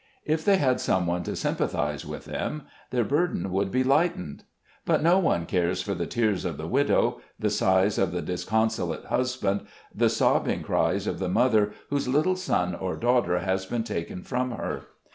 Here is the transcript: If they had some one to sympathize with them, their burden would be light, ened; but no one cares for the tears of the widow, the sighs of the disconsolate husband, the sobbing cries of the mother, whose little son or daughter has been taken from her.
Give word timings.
If 0.25 0.43
they 0.43 0.57
had 0.57 0.81
some 0.81 1.05
one 1.05 1.21
to 1.25 1.35
sympathize 1.35 2.07
with 2.07 2.25
them, 2.25 2.63
their 2.89 3.03
burden 3.03 3.51
would 3.51 3.69
be 3.69 3.83
light, 3.83 4.17
ened; 4.17 4.39
but 4.83 5.03
no 5.03 5.19
one 5.19 5.45
cares 5.45 5.83
for 5.83 5.93
the 5.93 6.07
tears 6.07 6.43
of 6.43 6.57
the 6.57 6.65
widow, 6.67 7.21
the 7.37 7.51
sighs 7.51 7.99
of 7.99 8.11
the 8.11 8.23
disconsolate 8.23 9.05
husband, 9.05 9.61
the 9.93 10.09
sobbing 10.09 10.63
cries 10.63 11.05
of 11.05 11.19
the 11.19 11.29
mother, 11.29 11.73
whose 11.91 12.07
little 12.07 12.35
son 12.35 12.73
or 12.73 12.95
daughter 12.97 13.41
has 13.41 13.67
been 13.67 13.83
taken 13.83 14.23
from 14.23 14.49
her. 14.49 14.87